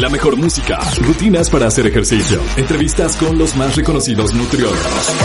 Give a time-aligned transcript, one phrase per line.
[0.00, 5.16] La mejor música, rutinas para hacer ejercicio, entrevistas con los más reconocidos nutriólogos.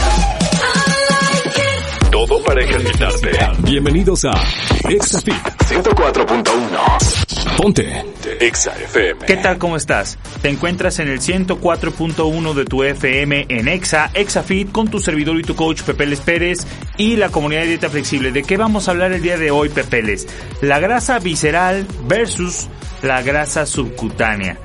[2.10, 3.38] Todo para ejercitarte.
[3.60, 4.32] Bienvenidos a
[4.90, 7.56] ExaFit 104.1.
[7.56, 8.04] Ponte
[8.40, 9.28] Exa FM.
[9.28, 9.60] ¿Qué tal?
[9.60, 10.18] ¿Cómo estás?
[10.42, 15.44] Te encuentras en el 104.1 de tu FM en Exa, ExaFit, con tu servidor y
[15.44, 16.66] tu coach Pepeles Pérez
[16.98, 18.32] y la comunidad de dieta flexible.
[18.32, 20.28] ¿De qué vamos a hablar el día de hoy, Pepeles?
[20.62, 22.70] La grasa visceral versus
[23.04, 24.58] la grasa subcutánea.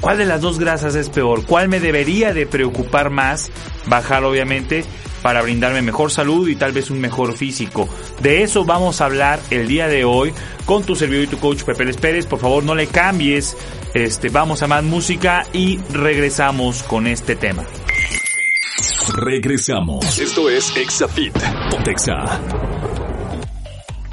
[0.00, 1.44] ¿Cuál de las dos grasas es peor?
[1.44, 3.50] ¿Cuál me debería de preocupar más?
[3.86, 4.84] Bajar obviamente
[5.22, 7.88] para brindarme mejor salud y tal vez un mejor físico.
[8.22, 10.32] De eso vamos a hablar el día de hoy
[10.64, 12.26] con tu servidor y tu coach Pepe Les Pérez.
[12.26, 13.56] Por favor, no le cambies.
[13.94, 17.64] Este, vamos a más música y regresamos con este tema.
[19.14, 20.18] Regresamos.
[20.18, 21.36] Esto es ExaFit.
[21.70, 22.67] Pontexa.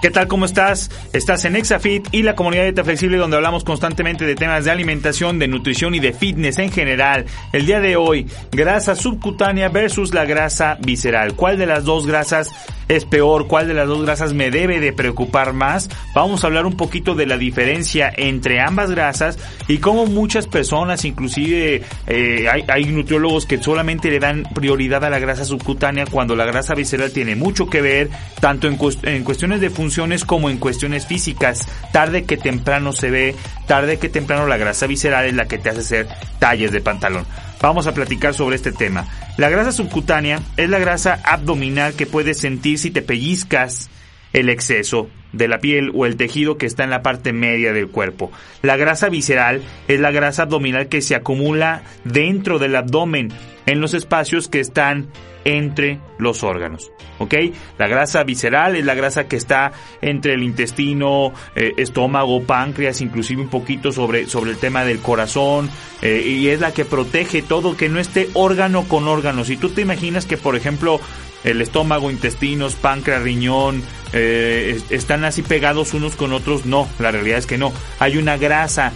[0.02, 0.28] ¿Qué tal?
[0.28, 0.92] ¿Cómo estás?
[1.14, 4.72] Estás en Exafit y la comunidad de Dieta Flexible donde hablamos constantemente de temas de
[4.72, 7.26] alimentación, de nutrición y de fitness en general.
[7.54, 11.34] El día de hoy, grasa subcutánea versus la grasa visceral.
[11.36, 12.52] ¿Cuál de las dos grasas
[12.88, 13.48] es peor?
[13.48, 15.90] ¿Cuál de las dos grasas me debe de preocupar más?
[16.14, 21.06] Vamos a hablar un poquito de la diferencia entre ambas grasas y cómo muchas personas,
[21.06, 26.46] inclusive eh, hay, nutriólogos que solamente le dan prioridad a la grasa subcutánea cuando la
[26.46, 29.85] grasa visceral tiene mucho que ver, tanto en, en cuestiones de función
[30.26, 31.68] como en cuestiones físicas.
[31.92, 33.36] Tarde que temprano se ve,
[33.68, 36.08] tarde que temprano la grasa visceral es la que te hace hacer
[36.40, 37.26] talles de pantalón.
[37.62, 39.08] Vamos a platicar sobre este tema.
[39.38, 43.90] La grasa subcutánea es la grasa abdominal que puedes sentir si te pellizcas
[44.34, 47.88] el exceso de la piel o el tejido que está en la parte media del
[47.88, 48.32] cuerpo.
[48.62, 53.32] La grasa visceral es la grasa abdominal que se acumula dentro del abdomen
[53.66, 55.08] en los espacios que están
[55.46, 56.92] entre los órganos.
[57.20, 57.36] ¿Ok?
[57.78, 59.72] La grasa visceral es la grasa que está
[60.02, 65.70] entre el intestino, eh, estómago, páncreas, inclusive un poquito sobre, sobre el tema del corazón,
[66.02, 69.46] eh, y es la que protege todo, que no esté órgano con órgano.
[69.46, 71.00] Si tú te imaginas que, por ejemplo,
[71.44, 73.84] el estómago, intestinos, páncreas, riñón,
[74.14, 77.72] eh, están así pegados unos con otros, no, la realidad es que no.
[78.00, 78.92] Hay una grasa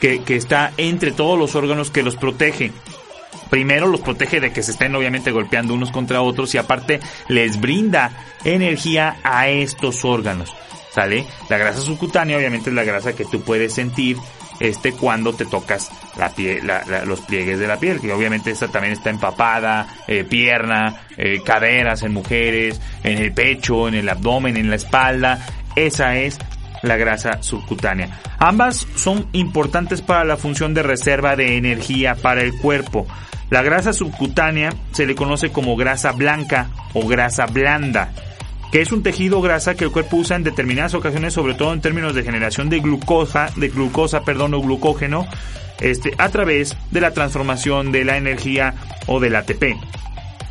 [0.00, 2.72] que, que está entre todos los órganos que los protege
[3.54, 6.98] primero los protege de que se estén obviamente golpeando unos contra otros y aparte
[7.28, 8.10] les brinda
[8.42, 10.52] energía a estos órganos.
[10.90, 11.24] ¿Sale?
[11.48, 14.16] La grasa subcutánea obviamente es la grasa que tú puedes sentir
[14.58, 16.68] este cuando te tocas la piel,
[17.06, 22.02] los pliegues de la piel, que obviamente esta también está empapada, eh, pierna, eh, caderas
[22.02, 25.46] en mujeres, en el pecho, en el abdomen, en la espalda.
[25.76, 26.38] Esa es
[26.82, 28.20] la grasa subcutánea.
[28.40, 33.06] Ambas son importantes para la función de reserva de energía para el cuerpo.
[33.50, 38.12] La grasa subcutánea se le conoce como grasa blanca o grasa blanda,
[38.72, 41.80] que es un tejido grasa que el cuerpo usa en determinadas ocasiones, sobre todo en
[41.80, 45.26] términos de generación de glucosa, de glucosa, perdón, o glucógeno,
[45.80, 48.74] este, a través de la transformación de la energía
[49.06, 49.76] o del ATP.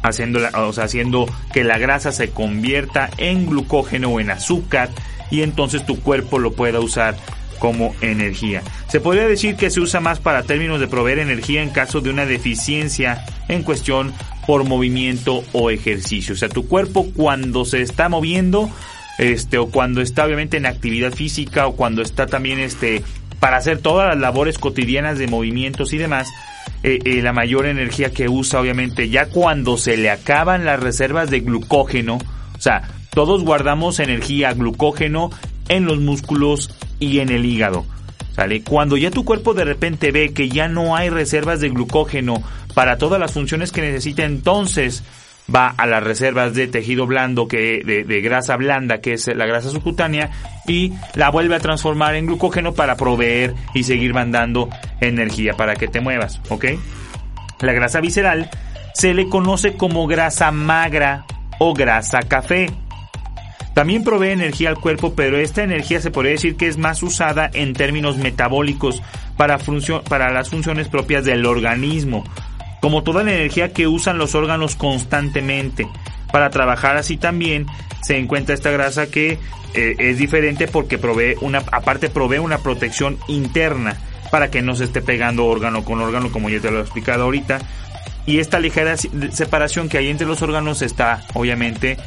[0.05, 4.89] O sea, haciendo que la grasa se convierta en glucógeno o en azúcar
[5.31, 7.15] y entonces tu cuerpo lo pueda usar
[7.59, 8.61] como energía.
[8.89, 12.09] Se podría decir que se usa más para términos de proveer energía en caso de
[12.09, 14.13] una deficiencia en cuestión
[14.45, 16.33] por movimiento o ejercicio.
[16.33, 18.69] O sea, tu cuerpo cuando se está moviendo,
[19.17, 23.03] este, o cuando está obviamente en actividad física, o cuando está también este,
[23.39, 26.29] para hacer todas las labores cotidianas de movimientos y demás,
[26.83, 31.29] eh, eh, la mayor energía que usa obviamente ya cuando se le acaban las reservas
[31.29, 32.19] de glucógeno,
[32.57, 35.29] o sea, todos guardamos energía, glucógeno
[35.69, 36.71] en los músculos
[37.03, 37.85] y en el hígado.
[38.35, 38.63] ¿Sale?
[38.63, 42.41] Cuando ya tu cuerpo de repente ve que ya no hay reservas de glucógeno
[42.73, 45.03] para todas las funciones que necesita, entonces
[45.53, 49.69] va a las reservas de tejido blando, que, de, grasa blanda, que es la grasa
[49.69, 50.31] subcutánea,
[50.67, 54.69] y la vuelve a transformar en glucógeno para proveer y seguir mandando
[55.01, 56.65] energía para que te muevas, ¿ok?
[57.59, 58.49] La grasa visceral
[58.93, 61.25] se le conoce como grasa magra
[61.59, 62.67] o grasa café.
[63.73, 67.49] También provee energía al cuerpo, pero esta energía se podría decir que es más usada
[67.53, 69.01] en términos metabólicos
[69.35, 69.57] para,
[70.07, 72.23] para las funciones propias del organismo,
[72.81, 75.87] como toda la energía que usan los órganos constantemente.
[76.31, 77.67] para trabajar así también
[78.01, 79.37] se encuentra esta grasa que
[79.75, 83.97] eh, es diferente porque provee una, aparte provee una protección interna
[84.31, 87.23] para que no se esté pegando órgano con órgano como ya te lo he explicado
[87.23, 87.59] ahorita.
[88.25, 91.97] Y esta ligera separación que hay entre los órganos está obviamente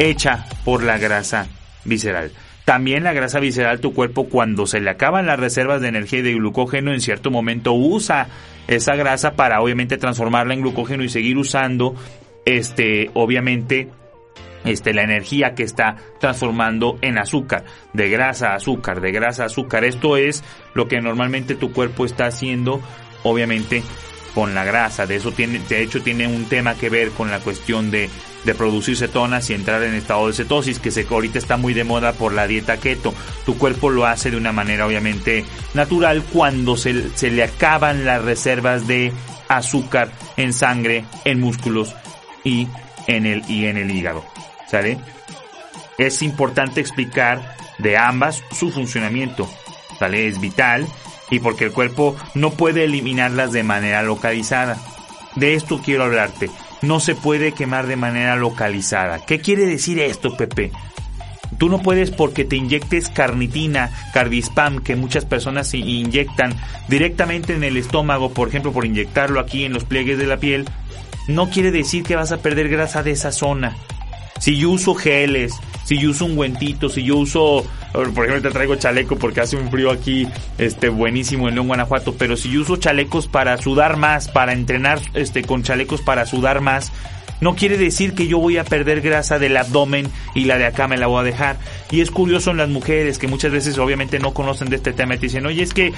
[0.00, 1.46] hecha por la grasa
[1.84, 2.32] visceral.
[2.64, 6.22] También la grasa visceral, tu cuerpo cuando se le acaban las reservas de energía y
[6.22, 8.28] de glucógeno, en cierto momento usa
[8.66, 11.94] esa grasa para obviamente transformarla en glucógeno y seguir usando,
[12.44, 13.88] este, obviamente,
[14.64, 19.46] este, la energía que está transformando en azúcar, de grasa a azúcar, de grasa a
[19.46, 19.84] azúcar.
[19.84, 20.44] Esto es
[20.74, 22.80] lo que normalmente tu cuerpo está haciendo,
[23.22, 23.82] obviamente,
[24.34, 25.06] con la grasa.
[25.06, 28.08] De eso tiene, de hecho, tiene un tema que ver con la cuestión de
[28.44, 31.84] de producir cetonas y entrar en estado de cetosis, que se, ahorita está muy de
[31.84, 33.14] moda por la dieta keto.
[33.44, 35.44] Tu cuerpo lo hace de una manera obviamente
[35.74, 39.12] natural cuando se, se le acaban las reservas de
[39.48, 41.94] azúcar en sangre, en músculos
[42.44, 42.68] y
[43.06, 44.24] en el, y en el hígado.
[44.68, 44.98] ¿Sale?
[45.98, 49.50] Es importante explicar de ambas su funcionamiento.
[49.98, 50.28] ¿Sale?
[50.28, 50.86] Es vital
[51.30, 54.78] y porque el cuerpo no puede eliminarlas de manera localizada.
[55.36, 56.50] De esto quiero hablarte
[56.82, 59.24] no se puede quemar de manera localizada.
[59.24, 60.72] ¿Qué quiere decir esto, Pepe?
[61.58, 66.54] Tú no puedes porque te inyectes carnitina, cardispam, que muchas personas se inyectan
[66.88, 70.66] directamente en el estómago, por ejemplo, por inyectarlo aquí en los pliegues de la piel,
[71.28, 73.76] no quiere decir que vas a perder grasa de esa zona.
[74.38, 75.52] Si yo uso geles,
[75.84, 79.56] si yo uso un guentito, si yo uso, por ejemplo, te traigo chaleco porque hace
[79.56, 80.26] un frío aquí,
[80.58, 85.00] este, buenísimo en León, Guanajuato, pero si yo uso chalecos para sudar más, para entrenar,
[85.14, 86.92] este, con chalecos para sudar más,
[87.40, 90.88] no quiere decir que yo voy a perder grasa del abdomen y la de acá
[90.88, 91.56] me la voy a dejar.
[91.90, 95.14] Y es curioso en las mujeres que muchas veces obviamente no conocen de este tema
[95.14, 95.92] y te dicen, oye, es que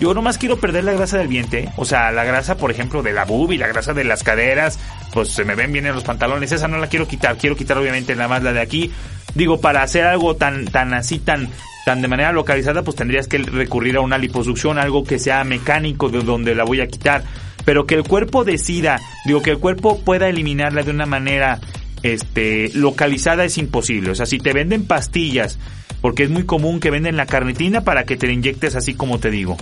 [0.00, 1.70] yo nomás quiero perder la grasa del vientre.
[1.76, 4.78] O sea, la grasa, por ejemplo, de la boob y la grasa de las caderas,
[5.12, 6.52] pues se me ven bien en los pantalones.
[6.52, 7.36] Esa no la quiero quitar.
[7.36, 8.92] Quiero quitar obviamente nada más la de aquí.
[9.34, 11.48] Digo, para hacer algo tan, tan así, tan,
[11.84, 16.08] tan de manera localizada, pues tendrías que recurrir a una liposucción, algo que sea mecánico
[16.08, 17.24] de donde la voy a quitar
[17.64, 21.60] pero que el cuerpo decida, digo, que el cuerpo pueda eliminarla de una manera
[22.02, 24.10] este, localizada es imposible.
[24.10, 25.58] O sea, si te venden pastillas,
[26.00, 29.18] porque es muy común que venden la carnitina para que te la inyectes así como
[29.18, 29.56] te digo.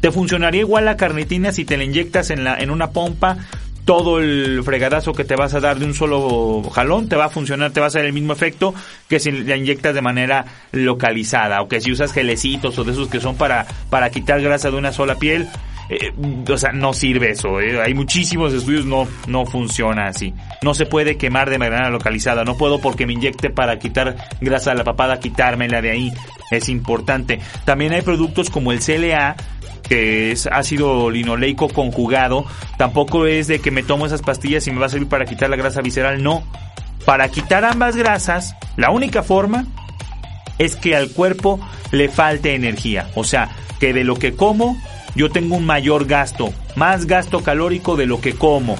[0.00, 3.36] Te funcionaría igual la carnitina si te la inyectas en, la, en una pompa
[3.84, 7.30] todo el fregadazo que te vas a dar de un solo jalón te va a
[7.30, 8.74] funcionar, te va a hacer el mismo efecto
[9.08, 13.08] que si la inyectas de manera localizada o que si usas gelecitos o de esos
[13.08, 15.46] que son para, para quitar grasa de una sola piel,
[15.88, 16.12] eh,
[16.48, 17.60] o sea, no sirve eso.
[17.60, 17.80] Eh.
[17.80, 20.34] Hay muchísimos estudios, no, no funciona así.
[20.62, 22.44] No se puede quemar de manera localizada.
[22.44, 26.12] No puedo porque me inyecte para quitar grasa de la papada, quitármela de ahí.
[26.50, 27.40] Es importante.
[27.64, 29.36] También hay productos como el CLA,
[29.88, 32.44] que es ácido linoleico conjugado.
[32.78, 35.50] Tampoco es de que me tomo esas pastillas y me va a servir para quitar
[35.50, 36.22] la grasa visceral.
[36.22, 36.42] No.
[37.04, 39.66] Para quitar ambas grasas, la única forma
[40.58, 41.60] es que al cuerpo
[41.92, 43.08] le falte energía.
[43.14, 44.76] O sea, que de lo que como
[45.16, 48.76] yo tengo un mayor gasto, más gasto calórico de lo que como.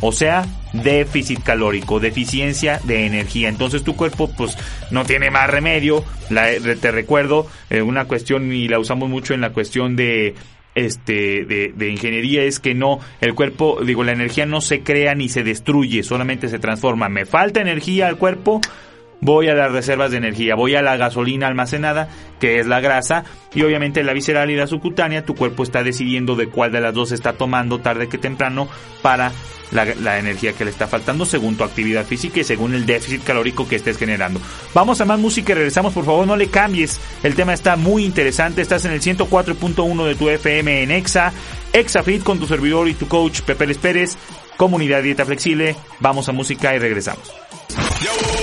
[0.00, 3.48] O sea, déficit calórico, deficiencia de energía.
[3.48, 4.56] Entonces tu cuerpo pues
[4.90, 6.04] no tiene más remedio.
[6.28, 10.34] te recuerdo eh, una cuestión y la usamos mucho en la cuestión de
[10.76, 15.16] este de, de, ingeniería es que no el cuerpo digo la energía no se crea
[15.16, 18.60] ni se destruye solamente se transforma me falta energía al cuerpo
[19.20, 22.08] voy a las reservas de energía, voy a la gasolina almacenada,
[22.38, 23.24] que es la grasa,
[23.54, 26.94] y obviamente la visceral y la subcutánea, tu cuerpo está decidiendo de cuál de las
[26.94, 28.68] dos está tomando tarde que temprano
[29.02, 29.32] para
[29.72, 33.68] la, energía que le está faltando según tu actividad física y según el déficit calórico
[33.68, 34.40] que estés generando.
[34.74, 37.00] Vamos a más música y regresamos, por favor, no le cambies.
[37.22, 38.62] El tema está muy interesante.
[38.62, 41.32] Estás en el 104.1 de tu FM en Exa,
[41.72, 44.16] ExaFit con tu servidor y tu coach Pepe Les Pérez,
[44.56, 45.76] comunidad dieta flexible.
[46.00, 47.32] Vamos a música y regresamos.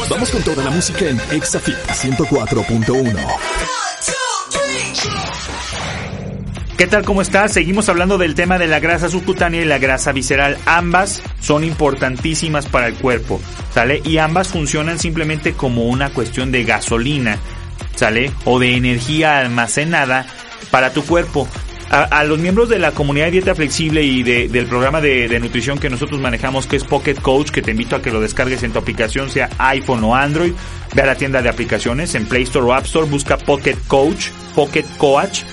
[0.10, 3.28] Vamos con toda la música en Exafit 104.1.
[6.78, 7.04] ¿Qué tal?
[7.04, 7.54] ¿Cómo estás?
[7.54, 10.60] Seguimos hablando del tema de la grasa subcutánea y la grasa visceral.
[10.68, 13.42] Ambas son importantísimas para el cuerpo,
[13.74, 14.04] ¿sale?
[14.06, 17.40] Y ambas funcionan simplemente como una cuestión de gasolina,
[17.96, 18.32] ¿sale?
[18.46, 20.28] O de energía almacenada
[20.70, 21.48] para tu cuerpo
[21.90, 25.90] a, los miembros de la comunidad de dieta flexible y del programa de, nutrición que
[25.90, 28.80] nosotros manejamos, que es Pocket Coach, que te invito a que lo descargues en tu
[28.80, 30.54] aplicación, sea iPhone o Android.
[30.94, 34.30] Ve a la tienda de aplicaciones en Play Store o App Store, busca Pocket Coach,
[34.56, 35.44] Pocket Coach.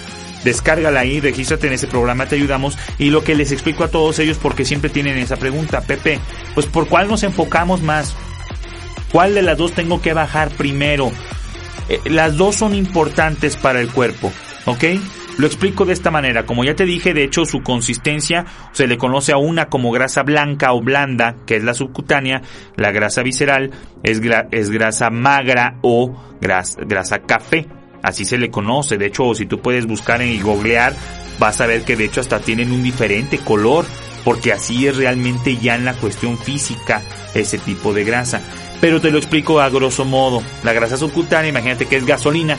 [0.42, 2.76] Descárgala ahí, regístrate en ese programa, te ayudamos.
[2.98, 6.20] Y lo que les explico a todos ellos, porque siempre tienen esa pregunta, Pepe,
[6.54, 8.14] pues ¿por cuál nos enfocamos más?
[9.10, 11.12] ¿Cuál de las dos tengo que bajar primero?
[11.88, 14.32] Eh, las dos son importantes para el cuerpo,
[14.66, 14.84] ¿ok?
[15.36, 16.46] Lo explico de esta manera.
[16.46, 20.22] Como ya te dije, de hecho, su consistencia se le conoce a una como grasa
[20.22, 22.42] blanca o blanda, que es la subcutánea.
[22.76, 23.72] La grasa visceral
[24.02, 24.20] es,
[24.52, 27.66] es grasa magra o grasa, café.
[28.02, 28.96] Así se le conoce.
[28.96, 30.94] De hecho, si tú puedes buscar y googlear,
[31.40, 33.84] vas a ver que de hecho hasta tienen un diferente color.
[34.24, 37.02] Porque así es realmente ya en la cuestión física
[37.34, 38.40] ese tipo de grasa.
[38.80, 40.42] Pero te lo explico a grosso modo.
[40.62, 42.56] La grasa subcutánea, imagínate que es gasolina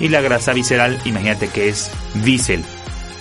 [0.00, 1.90] y la grasa visceral, imagínate que es
[2.24, 2.64] diésel.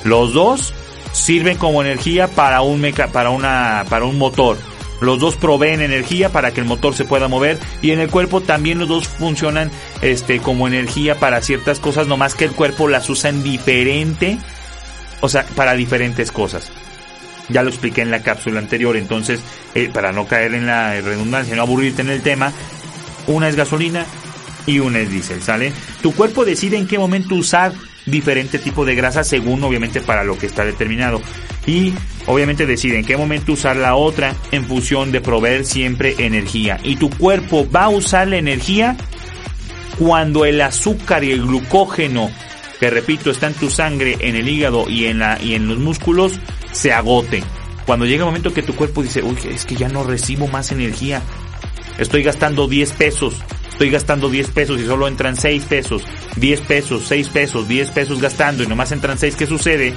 [0.04, 0.74] Los dos
[1.12, 4.58] sirven como energía para un meca para una para un motor.
[5.02, 8.42] Los dos proveen energía para que el motor se pueda mover y en el cuerpo
[8.42, 9.72] también los dos funcionan
[10.02, 14.38] este como energía para ciertas cosas, no más que el cuerpo las usa en diferente,
[15.22, 16.70] o sea, para diferentes cosas.
[17.48, 19.40] Ya lo expliqué en la cápsula anterior, entonces,
[19.74, 22.52] eh, para no caer en la redundancia, no aburrirte en el tema,
[23.26, 24.06] una es gasolina
[24.70, 25.10] y un es
[25.44, 25.74] ¿sale?
[26.02, 27.74] Tu cuerpo decide en qué momento usar
[28.06, 31.22] diferente tipo de grasa según obviamente para lo que está determinado.
[31.66, 31.94] Y
[32.28, 36.80] obviamente decide en qué momento usar la otra en función de proveer siempre energía.
[36.84, 38.96] Y tu cuerpo va a usar la energía
[39.98, 42.30] cuando el azúcar y el glucógeno,
[42.80, 45.80] que repito, está en tu sangre, en el hígado y en, la, y en los
[45.80, 46.40] músculos,
[46.72, 47.44] se agoten.
[47.86, 50.72] Cuando llega el momento que tu cuerpo dice, uy, es que ya no recibo más
[50.72, 51.22] energía.
[51.98, 53.36] Estoy gastando 10 pesos
[53.80, 56.04] estoy gastando 10 pesos y solo entran 6 pesos,
[56.36, 59.94] 10 pesos, 6 pesos, 10 pesos gastando y nomás entran 6, ¿qué sucede?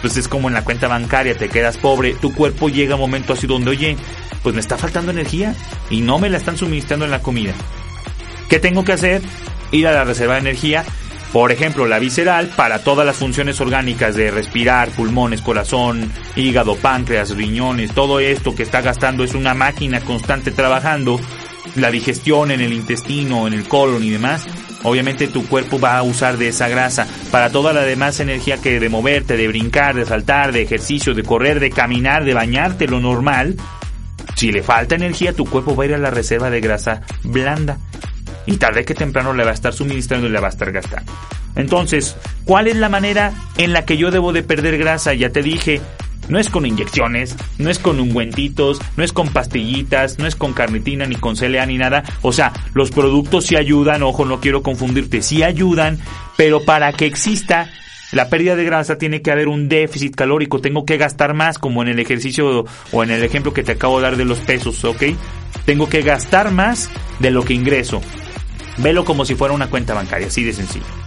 [0.00, 3.02] Pues es como en la cuenta bancaria, te quedas pobre, tu cuerpo llega a un
[3.02, 3.94] momento así donde, oye,
[4.42, 5.54] pues me está faltando energía
[5.90, 7.52] y no me la están suministrando en la comida.
[8.48, 9.20] ¿Qué tengo que hacer?
[9.70, 10.86] Ir a la reserva de energía,
[11.34, 17.36] por ejemplo, la visceral para todas las funciones orgánicas de respirar, pulmones, corazón, hígado, páncreas,
[17.36, 21.20] riñones, todo esto que está gastando es una máquina constante trabajando
[21.74, 24.46] la digestión en el intestino, en el colon y demás,
[24.82, 28.78] obviamente tu cuerpo va a usar de esa grasa para toda la demás energía que
[28.78, 33.00] de moverte, de brincar, de saltar, de ejercicio, de correr, de caminar, de bañarte, lo
[33.00, 33.56] normal.
[34.36, 37.78] Si le falta energía, tu cuerpo va a ir a la reserva de grasa blanda.
[38.46, 41.12] Y tarde que temprano le va a estar suministrando y le va a estar gastando.
[41.56, 45.14] Entonces, ¿cuál es la manera en la que yo debo de perder grasa?
[45.14, 45.80] Ya te dije,
[46.28, 50.52] no es con inyecciones, no es con ungüentitos, no es con pastillitas, no es con
[50.52, 52.04] carnitina ni con CLA ni nada.
[52.22, 55.98] O sea, los productos sí ayudan, ojo, no quiero confundirte, sí ayudan,
[56.36, 57.70] pero para que exista
[58.12, 61.82] la pérdida de grasa tiene que haber un déficit calórico, tengo que gastar más como
[61.82, 64.84] en el ejercicio o en el ejemplo que te acabo de dar de los pesos,
[64.84, 65.02] ¿ok?
[65.64, 68.00] Tengo que gastar más de lo que ingreso.
[68.78, 71.05] Velo como si fuera una cuenta bancaria, así de sencillo.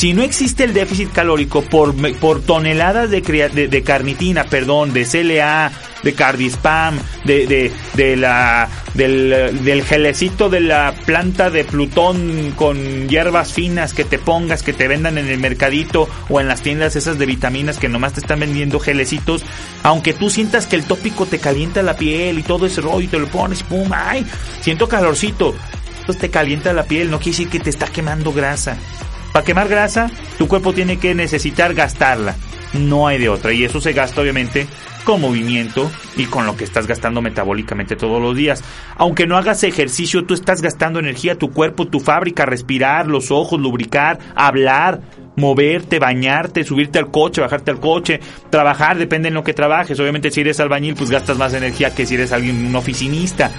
[0.00, 1.92] Si no existe el déficit calórico por,
[2.40, 5.70] toneladas de, carnitina, perdón, de CLA,
[6.02, 13.10] de cardispam, de, de, de la, del, del, gelecito de la planta de Plutón con
[13.10, 16.96] hierbas finas que te pongas, que te vendan en el mercadito o en las tiendas
[16.96, 19.44] esas de vitaminas que nomás te están vendiendo gelecitos,
[19.82, 23.08] aunque tú sientas que el tópico te calienta la piel y todo ese rollo y
[23.08, 24.24] te lo pones, pum, ay,
[24.62, 25.54] siento calorcito.
[26.06, 28.78] Pues te calienta la piel, no quiere decir que te está quemando grasa.
[29.32, 32.36] Para quemar grasa, tu cuerpo tiene que necesitar gastarla.
[32.72, 33.52] No hay de otra.
[33.52, 34.66] Y eso se gasta obviamente
[35.04, 38.62] con movimiento y con lo que estás gastando metabólicamente todos los días.
[38.96, 43.60] Aunque no hagas ejercicio, tú estás gastando energía, tu cuerpo, tu fábrica, respirar, los ojos,
[43.60, 45.00] lubricar, hablar,
[45.36, 48.20] moverte, bañarte, subirte al coche, bajarte al coche,
[48.50, 49.98] trabajar, depende en lo que trabajes.
[50.00, 53.50] Obviamente si eres albañil, pues gastas más energía que si eres alguien, un oficinista.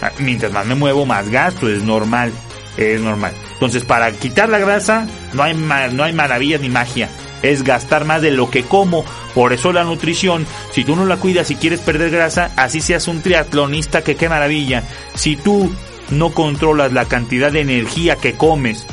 [0.00, 2.32] Ah, mientras más me muevo, más gasto, es normal
[2.76, 3.32] es normal.
[3.54, 7.08] Entonces, para quitar la grasa, no hay, no hay maravillas ni magia.
[7.42, 9.04] Es gastar más de lo que como.
[9.34, 13.08] Por eso la nutrición, si tú no la cuidas y quieres perder grasa, así seas
[13.08, 14.84] un triatlonista, que qué maravilla.
[15.14, 15.72] Si tú
[16.10, 18.86] no controlas la cantidad de energía que comes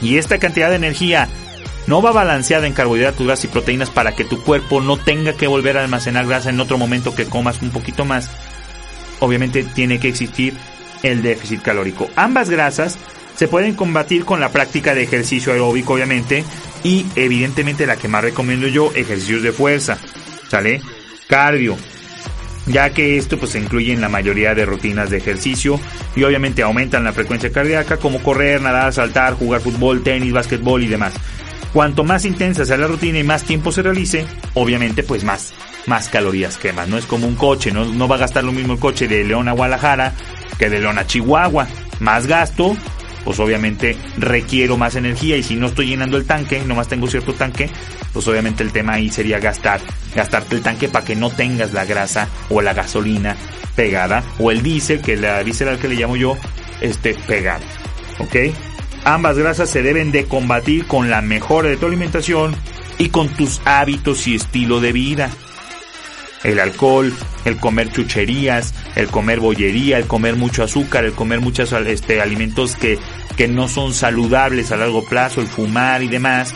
[0.00, 1.28] y esta cantidad de energía
[1.86, 5.46] no va balanceada en carbohidratos, grasas y proteínas para que tu cuerpo no tenga que
[5.46, 8.30] volver a almacenar grasa en otro momento que comas un poquito más,
[9.20, 10.54] obviamente tiene que existir
[11.04, 12.10] el déficit calórico.
[12.16, 12.98] Ambas grasas
[13.36, 16.44] se pueden combatir con la práctica de ejercicio aeróbico, obviamente,
[16.82, 19.98] y evidentemente la que más recomiendo yo, ejercicios de fuerza,
[20.48, 20.82] ¿sale?
[21.28, 21.76] Cardio,
[22.66, 25.78] ya que esto pues se incluye en la mayoría de rutinas de ejercicio
[26.16, 30.88] y obviamente aumentan la frecuencia cardíaca como correr, nadar, saltar, jugar fútbol, tenis, básquetbol y
[30.88, 31.14] demás.
[31.72, 35.52] Cuanto más intensa sea la rutina y más tiempo se realice, obviamente pues más,
[35.86, 36.88] más calorías quemas.
[36.88, 39.24] No es como un coche, no, no va a gastar lo mismo el coche de
[39.24, 40.14] León a Guadalajara
[40.58, 41.66] que de León a Chihuahua.
[42.00, 42.76] Más gasto,
[43.24, 47.34] pues obviamente requiero más energía y si no estoy llenando el tanque, nomás tengo cierto
[47.34, 47.70] tanque,
[48.12, 49.80] pues obviamente el tema ahí sería gastar,
[50.14, 53.36] gastarte el tanque para que no tengas la grasa o la gasolina
[53.76, 56.36] pegada o el diésel, que la visceral que le llamo yo,
[56.80, 57.64] este pegado.
[58.18, 58.36] ¿Ok?
[59.04, 62.56] Ambas grasas se deben de combatir con la mejora de tu alimentación,
[62.98, 65.30] y con tus hábitos y estilo de vida.
[66.44, 67.12] El alcohol,
[67.44, 72.76] el comer chucherías, el comer bollería, el comer mucho azúcar, el comer muchos este, alimentos
[72.76, 72.98] que,
[73.36, 76.54] que no son saludables a largo plazo, el fumar y demás,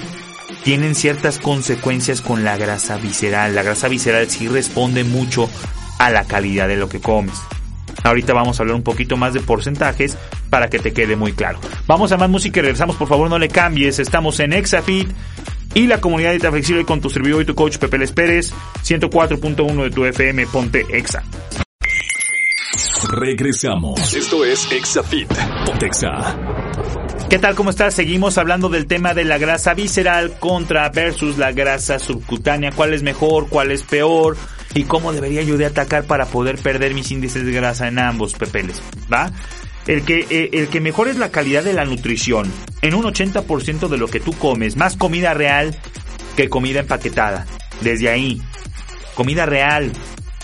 [0.63, 3.55] tienen ciertas consecuencias con la grasa visceral.
[3.55, 5.49] La grasa visceral sí responde mucho
[5.99, 7.35] a la calidad de lo que comes.
[8.05, 10.17] Ahorita vamos a hablar un poquito más de porcentajes
[10.51, 11.59] para que te quede muy claro.
[11.87, 13.99] Vamos a más música y regresamos, por favor no le cambies.
[13.99, 15.09] Estamos en Exafit
[15.75, 18.53] y la comunidad de Flexible con tu servidor y tu coach Pepe Les Pérez,
[18.85, 21.23] 104.1 de tu FM, ponte Exa.
[23.11, 24.15] Regresamos.
[24.15, 25.33] Esto es Exafit.
[25.65, 26.37] Ponte Exa.
[27.29, 27.55] ¿Qué tal?
[27.55, 27.95] ¿Cómo estás?
[27.95, 32.73] Seguimos hablando del tema de la grasa visceral contra versus la grasa subcutánea.
[32.73, 33.49] ¿Cuál es mejor?
[33.49, 34.37] ¿Cuál es peor?
[34.75, 38.35] y cómo debería yo de atacar para poder perder mis índices de grasa en ambos
[38.35, 38.81] pepeles,
[39.13, 39.31] ¿va?
[39.89, 42.49] El que, eh, el que mejor es la calidad de la nutrición
[42.83, 45.77] en un 80% de lo que tú comes, más comida real
[46.37, 47.47] que comida empaquetada.
[47.81, 48.41] Desde ahí,
[49.17, 49.91] comida real.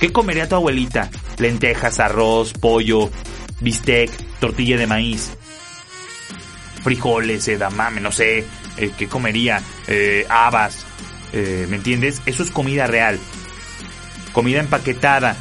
[0.01, 1.11] ¿Qué comería tu abuelita?
[1.39, 3.11] Lentejas, arroz, pollo,
[3.61, 4.11] bistec,
[4.41, 5.31] tortilla de maíz,
[6.83, 8.45] frijoles, edamame, no sé,
[8.77, 9.63] eh, ¿qué comería?
[9.87, 10.85] Eh, habas,
[11.33, 12.23] ¿me entiendes?
[12.27, 13.21] Eso es comida real
[14.35, 15.37] comida empaquetada,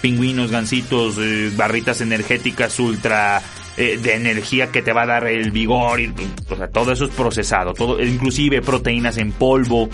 [0.00, 3.42] pingüinos, gansitos, eh, barritas energéticas ultra
[3.76, 6.12] eh, de energía que te va a dar el vigor, y,
[6.48, 9.88] o sea, todo eso es procesado, todo, inclusive proteínas en polvo,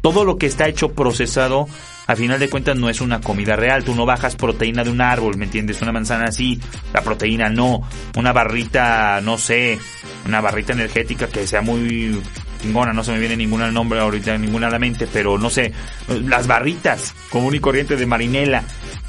[0.00, 1.66] todo lo que está hecho procesado,
[2.06, 5.00] a final de cuentas no es una comida real, tú no bajas proteína de un
[5.00, 5.82] árbol, ¿me entiendes?
[5.82, 6.60] Una manzana así,
[6.92, 7.82] la proteína no,
[8.16, 9.78] una barrita, no sé,
[10.24, 12.20] una barrita energética que sea muy
[12.62, 15.72] chingona, no se me viene ninguna nombre ahorita, ninguna a la mente, pero no sé,
[16.08, 18.62] las barritas común y corriente de marinela,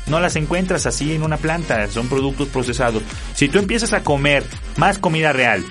[0.08, 3.04] no las encuentras así en una planta, son productos procesados.
[3.34, 4.44] Si tú empiezas a comer
[4.78, 5.64] más comida real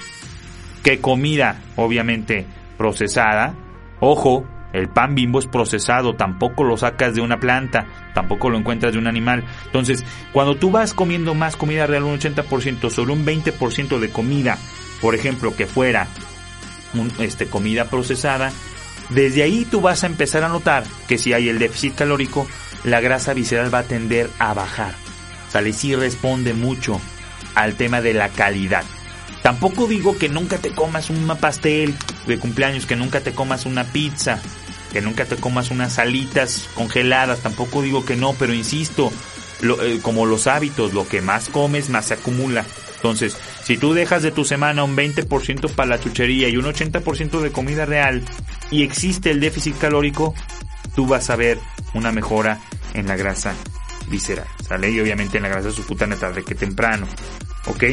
[0.82, 3.54] que comida, obviamente, procesada,
[4.00, 8.92] ojo, el pan bimbo es procesado, tampoco lo sacas de una planta, tampoco lo encuentras
[8.92, 9.44] de un animal.
[9.64, 14.58] Entonces, cuando tú vas comiendo más comida real, un 80% sobre un 20% de comida,
[15.00, 16.08] por ejemplo, que fuera
[17.18, 18.52] este, comida procesada,
[19.10, 22.46] desde ahí tú vas a empezar a notar que si hay el déficit calórico,
[22.84, 24.94] la grasa visceral va a tender a bajar.
[25.50, 27.00] Sale sí responde mucho
[27.54, 28.84] al tema de la calidad.
[29.42, 31.94] Tampoco digo que nunca te comas un pastel
[32.26, 34.40] de cumpleaños, que nunca te comas una pizza,
[34.92, 37.40] que nunca te comas unas salitas congeladas.
[37.40, 39.12] Tampoco digo que no, pero insisto,
[39.62, 42.64] eh, como los hábitos, lo que más comes más se acumula.
[42.96, 47.40] Entonces, si tú dejas de tu semana un 20% para la chuchería y un 80%
[47.40, 48.22] de comida real
[48.70, 50.34] y existe el déficit calórico,
[50.94, 51.58] tú vas a ver
[51.96, 52.60] una mejora
[52.94, 53.54] en la grasa
[54.08, 54.90] visceral, ¿sale?
[54.90, 57.06] Y obviamente en la grasa subcutánea tarde que temprano,
[57.66, 57.84] ¿ok?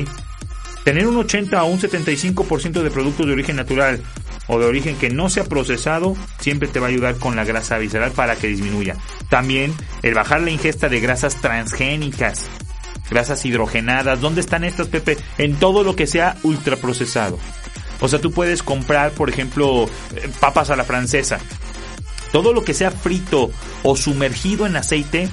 [0.83, 4.01] Tener un 80 a un 75% de productos de origen natural
[4.47, 7.77] o de origen que no sea procesado siempre te va a ayudar con la grasa
[7.77, 8.97] visceral para que disminuya.
[9.29, 12.49] También el bajar la ingesta de grasas transgénicas
[13.09, 14.19] grasas hidrogenadas.
[14.19, 15.17] ¿Dónde están estas, Pepe?
[15.37, 17.39] En todo lo que sea ultraprocesado.
[17.99, 19.85] O sea, tú puedes comprar, por ejemplo,
[20.15, 21.39] eh, papas a la francesa.
[22.33, 23.51] Todo lo que sea frito
[23.83, 25.29] o sumergido en aceite,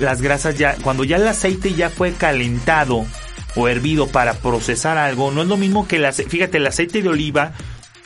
[0.00, 3.04] las grasas ya, cuando ya el aceite ya fue calentado
[3.56, 7.02] o hervido para procesar algo, no es lo mismo que el aceite, fíjate, el aceite
[7.02, 7.52] de oliva,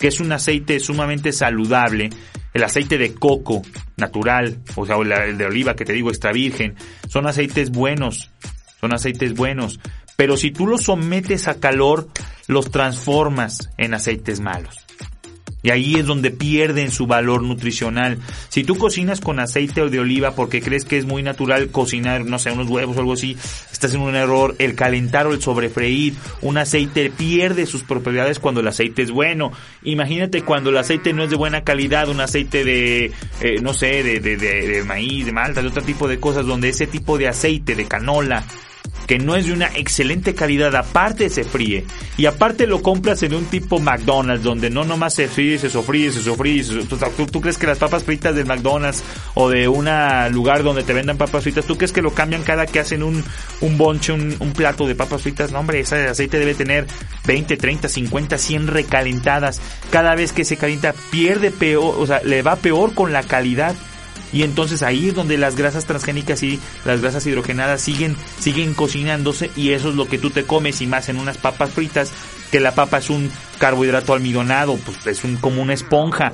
[0.01, 2.11] que es un aceite sumamente saludable,
[2.55, 3.63] el aceite de coco
[3.97, 6.75] natural, o sea, el de oliva que te digo extra virgen,
[7.09, 8.33] son aceites buenos,
[8.81, 9.79] son aceites buenos,
[10.17, 12.09] pero si tú los sometes a calor,
[12.49, 14.90] los transformas en aceites malos.
[15.63, 18.19] Y ahí es donde pierden su valor nutricional.
[18.49, 22.39] Si tú cocinas con aceite de oliva porque crees que es muy natural cocinar, no
[22.39, 23.37] sé, unos huevos o algo así,
[23.71, 24.55] estás en un error.
[24.59, 29.53] El calentar o el sobrefreír un aceite pierde sus propiedades cuando el aceite es bueno.
[29.83, 34.03] Imagínate cuando el aceite no es de buena calidad, un aceite de, eh, no sé,
[34.03, 37.19] de, de, de, de maíz, de malta, de otro tipo de cosas, donde ese tipo
[37.19, 38.45] de aceite, de canola,
[39.11, 41.85] que no es de una excelente calidad, aparte se fríe.
[42.17, 46.13] Y aparte lo compras en un tipo McDonald's, donde no nomás se fríe, se sofríe,
[46.13, 46.63] se sofríe.
[47.33, 49.03] ¿Tú, crees que las papas fritas del McDonald's
[49.35, 49.89] o de un
[50.31, 53.25] lugar donde te vendan papas fritas, tú crees que lo cambian cada que hacen un,
[53.63, 55.51] un bonche, un, un plato de papas fritas?
[55.51, 56.87] No, hombre, ese aceite debe tener
[57.27, 59.61] 20, 30, 50, 100 recalentadas.
[59.91, 63.75] Cada vez que se calienta pierde peor, o sea, le va peor con la calidad
[64.33, 69.51] y entonces ahí es donde las grasas transgénicas y las grasas hidrogenadas siguen, siguen cocinándose
[69.57, 72.13] y eso es lo que tú te comes y más en unas papas fritas,
[72.51, 76.33] que la papa es un carbohidrato almidonado, pues es un, como una esponja,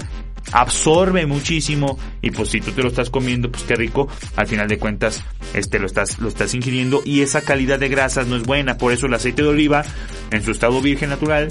[0.53, 4.69] absorbe muchísimo y pues si tú te lo estás comiendo, pues qué rico, al final
[4.69, 5.23] de cuentas
[5.55, 8.93] este lo estás lo estás ingiriendo y esa calidad de grasas no es buena, por
[8.93, 9.85] eso el aceite de oliva
[10.31, 11.49] en su estado virgen natural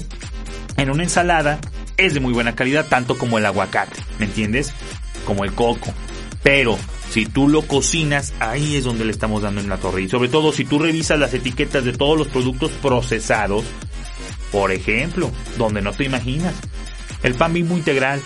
[0.76, 1.58] en una ensalada
[1.96, 4.72] es de muy buena calidad, tanto como el aguacate, ¿me entiendes?
[5.24, 5.92] Como el coco.
[6.46, 6.78] Pero
[7.10, 10.02] si tú lo cocinas, ahí es donde le estamos dando en la torre.
[10.02, 13.64] Y sobre todo si tú revisas las etiquetas de todos los productos procesados,
[14.52, 16.54] por ejemplo, donde no te imaginas,
[17.24, 18.22] el pan mismo integral.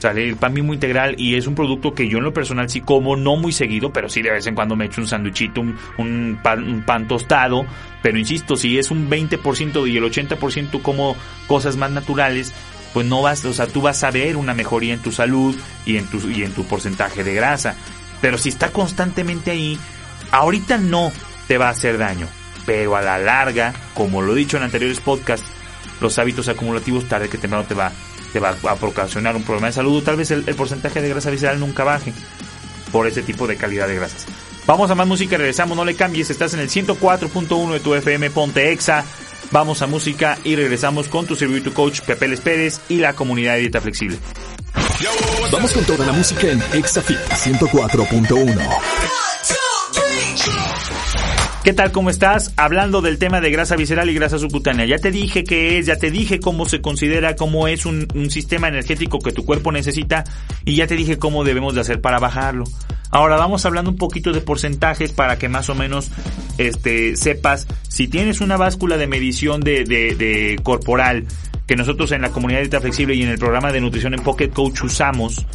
[0.00, 2.82] Sale el pan mismo integral y es un producto que yo en lo personal sí
[2.82, 6.38] como, no muy seguido, pero sí de vez en cuando me echo un sanduchito, un,
[6.42, 7.64] pan, un pan tostado.
[8.02, 12.52] Pero insisto, si es un 20% y el 80% como cosas más naturales,
[12.92, 15.96] pues no vas, o sea, tú vas a ver una mejoría en tu salud y
[15.96, 17.76] en tu, y en tu porcentaje de grasa.
[18.20, 19.78] Pero si está constantemente ahí,
[20.30, 21.12] ahorita no
[21.48, 22.26] te va a hacer daño.
[22.66, 25.46] Pero a la larga, como lo he dicho en anteriores podcasts,
[26.00, 27.92] los hábitos acumulativos tarde que temprano te va,
[28.32, 31.08] te va a ocasionar un problema de salud o tal vez el, el porcentaje de
[31.08, 32.12] grasa visceral nunca baje
[32.90, 34.26] por ese tipo de calidad de grasas.
[34.66, 38.30] Vamos a más música, regresamos, no le cambies, estás en el 104.1 de tu FM
[38.30, 39.04] Ponte Exa.
[39.52, 43.14] Vamos a música y regresamos con tu servidor tu coach Pepe Les Pérez y la
[43.14, 44.16] comunidad de dieta flexible.
[45.52, 49.29] Vamos con toda la música en ExaFit 104.1.
[51.62, 51.92] ¿Qué tal?
[51.92, 52.54] ¿Cómo estás?
[52.56, 54.86] Hablando del tema de grasa visceral y grasa subcutánea.
[54.86, 58.68] Ya te dije qué es, ya te dije cómo se considera, cómo es un, sistema
[58.68, 60.24] energético que tu cuerpo necesita
[60.64, 62.64] y ya te dije cómo debemos de hacer para bajarlo.
[63.10, 66.10] Ahora vamos hablando un poquito de porcentajes para que más o menos
[66.56, 71.26] este, sepas si tienes una báscula de medición de, de, de corporal
[71.66, 74.22] que nosotros en la comunidad de dieta flexible y en el programa de nutrición en
[74.22, 75.46] Pocket Coach usamos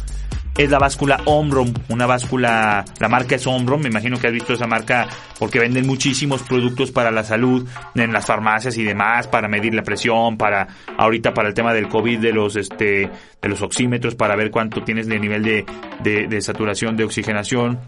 [0.58, 4.54] es la báscula Omron, una báscula, la marca es Omron, me imagino que has visto
[4.54, 5.06] esa marca
[5.38, 9.82] porque venden muchísimos productos para la salud en las farmacias y demás, para medir la
[9.82, 10.66] presión, para
[10.96, 13.10] ahorita para el tema del COVID de los este
[13.42, 15.66] de los oxímetros para ver cuánto tienes de nivel de,
[16.02, 17.78] de, de saturación de oxigenación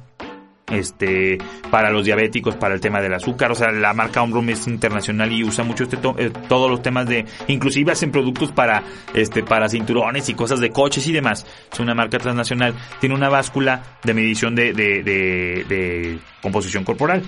[0.70, 1.38] este
[1.70, 3.52] para los diabéticos para el tema del azúcar.
[3.52, 7.06] O sea la marca Omron es internacional y usa mucho este eh, todos los temas
[7.06, 8.82] de inclusive hacen productos para
[9.14, 11.46] este para cinturones y cosas de coches y demás.
[11.72, 12.74] Es una marca transnacional.
[13.00, 17.22] Tiene una báscula de medición de, de, de, de composición corporal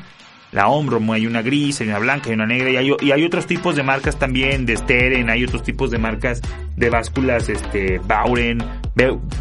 [0.52, 3.24] la Omron, hay una gris, hay una blanca, hay una negra y hay, y hay
[3.24, 6.40] otros tipos de marcas también, de Steren, hay otros tipos de marcas
[6.76, 8.58] de básculas, este, Bauren,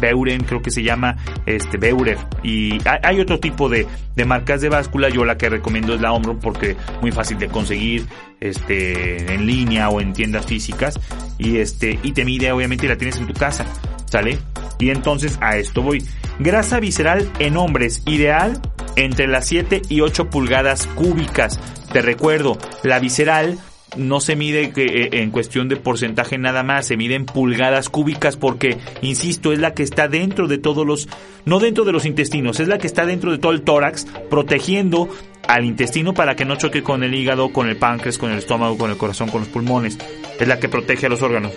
[0.00, 4.68] Beuren, creo que se llama, este, Beurer, y hay, otro tipo de, de marcas de
[4.68, 8.06] báscula, yo la que recomiendo es la Omron porque muy fácil de conseguir,
[8.40, 11.00] este, en línea o en tiendas físicas,
[11.38, 13.66] y este, y te mide obviamente y la tienes en tu casa,
[14.06, 14.38] ¿sale?
[14.78, 16.02] Y entonces a esto voy.
[16.38, 18.60] Grasa visceral en hombres, ideal
[19.04, 21.58] entre las 7 y 8 pulgadas cúbicas.
[21.92, 23.58] Te recuerdo, la visceral
[23.96, 28.78] no se mide en cuestión de porcentaje nada más, se mide en pulgadas cúbicas porque,
[29.02, 31.08] insisto, es la que está dentro de todos los,
[31.44, 35.08] no dentro de los intestinos, es la que está dentro de todo el tórax, protegiendo
[35.48, 38.78] al intestino para que no choque con el hígado, con el páncreas, con el estómago,
[38.78, 39.98] con el corazón, con los pulmones.
[40.38, 41.52] Es la que protege a los órganos.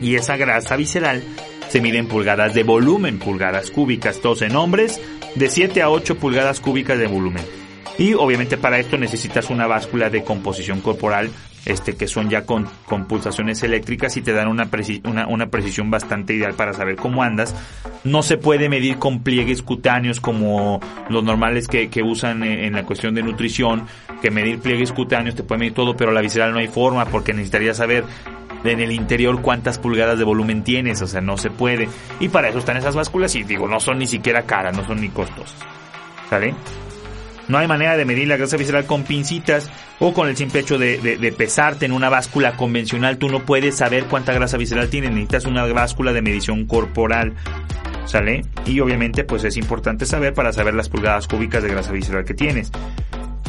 [0.00, 1.22] Y esa grasa visceral
[1.68, 5.00] se mide en pulgadas de volumen, pulgadas cúbicas, todos en hombres,
[5.34, 7.44] de 7 a 8 pulgadas cúbicas de volumen.
[7.98, 11.30] Y obviamente para esto necesitas una báscula de composición corporal,
[11.66, 12.68] este, que son ya con,
[13.08, 17.54] pulsaciones eléctricas y te dan una, preci una, precisión bastante ideal para saber cómo andas.
[18.04, 22.72] No se puede medir con pliegues cutáneos como los normales que, que usan en, en
[22.74, 23.86] la cuestión de nutrición,
[24.20, 27.32] que medir pliegues cutáneos te puede medir todo, pero la visceral no hay forma porque
[27.32, 28.04] necesitaría saber
[28.64, 31.88] en el interior cuántas pulgadas de volumen tienes, o sea, no se puede.
[32.20, 35.00] Y para eso están esas básculas y digo, no son ni siquiera caras, no son
[35.00, 35.58] ni costosas.
[36.30, 36.54] ¿Sale?
[37.48, 40.78] No hay manera de medir la grasa visceral con pincitas o con el simple hecho
[40.78, 43.18] de, de, de, pesarte en una báscula convencional.
[43.18, 45.10] Tú no puedes saber cuánta grasa visceral tienes.
[45.10, 47.34] Necesitas una báscula de medición corporal.
[48.06, 48.44] ¿Sale?
[48.66, 52.34] Y obviamente pues es importante saber para saber las pulgadas cúbicas de grasa visceral que
[52.34, 52.70] tienes.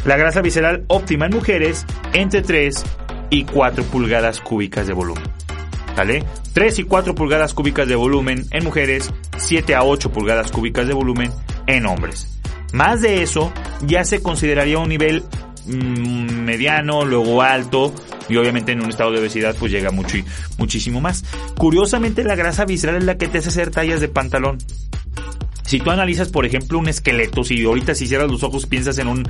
[0.06, 2.84] La grasa visceral óptima en mujeres entre 3
[3.32, 5.24] y 4 pulgadas cúbicas de volumen.
[5.96, 6.24] ¿Vale?
[6.54, 10.94] 3 y 4 pulgadas cúbicas de volumen en mujeres, 7 a 8 pulgadas cúbicas de
[10.94, 11.32] volumen
[11.68, 12.35] en hombres.
[12.74, 13.52] Más de eso
[13.86, 15.24] ya se consideraría un nivel
[15.66, 17.94] mmm, mediano, luego alto,
[18.30, 20.18] y obviamente en un estado de obesidad pues llega mucho,
[20.58, 21.24] muchísimo más.
[21.58, 24.58] Curiosamente la grasa visceral es la que te hace hacer tallas de pantalón.
[25.66, 29.08] Si tú analizas, por ejemplo, un esqueleto, si ahorita si cierras los ojos piensas en
[29.08, 29.28] un,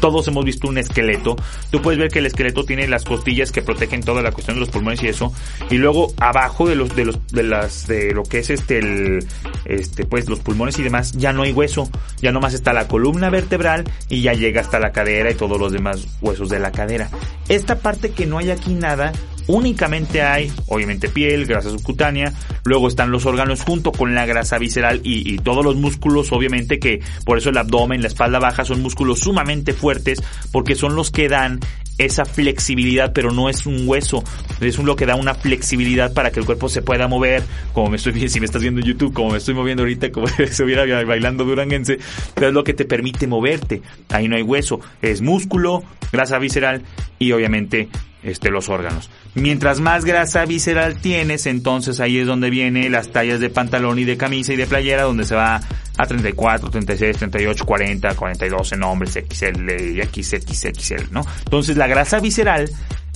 [0.00, 1.36] todos hemos visto un esqueleto,
[1.70, 4.60] tú puedes ver que el esqueleto tiene las costillas que protegen toda la cuestión de
[4.60, 5.32] los pulmones y eso,
[5.70, 9.26] y luego abajo de los, de los, de las, de lo que es este, el,
[9.64, 11.88] este, pues los pulmones y demás, ya no hay hueso,
[12.20, 15.72] ya nomás está la columna vertebral y ya llega hasta la cadera y todos los
[15.72, 17.10] demás huesos de la cadera.
[17.48, 19.12] Esta parte que no hay aquí nada,
[19.46, 22.32] únicamente hay, obviamente, piel, grasa subcutánea,
[22.64, 26.78] luego están los órganos junto con la grasa visceral y, y, todos los músculos, obviamente
[26.78, 31.10] que por eso el abdomen, la espalda baja son músculos sumamente fuertes porque son los
[31.10, 31.60] que dan
[31.98, 34.22] esa flexibilidad, pero no es un hueso,
[34.60, 37.96] es lo que da una flexibilidad para que el cuerpo se pueda mover, como me
[37.96, 40.42] estoy viendo, si me estás viendo en YouTube, como me estoy moviendo ahorita, como si
[40.42, 41.98] estuviera bailando duranguense,
[42.34, 43.82] pero es lo que te permite moverte.
[44.10, 45.82] Ahí no hay hueso, es músculo,
[46.12, 46.82] grasa visceral
[47.18, 47.88] y obviamente
[48.26, 49.08] este, los órganos.
[49.34, 54.04] Mientras más grasa visceral tienes, entonces ahí es donde viene las tallas de pantalón y
[54.04, 55.60] de camisa y de playera, donde se va
[55.96, 59.70] a 34, 36, 38, 40, 42 en hombres, XL,
[60.02, 61.24] XXXL, ¿no?
[61.44, 62.68] Entonces la grasa visceral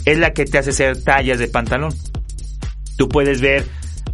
[0.05, 1.93] es la que te hace hacer tallas de pantalón.
[2.97, 3.67] Tú puedes ver